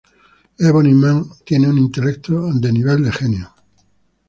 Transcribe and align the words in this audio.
Ebony 0.57 0.95
Maw 0.95 1.27
tiene 1.45 1.69
un 1.69 1.77
intelecto 1.77 2.47
a 2.47 2.51
nivel 2.71 3.03
de 3.03 3.11
genio. 3.11 3.53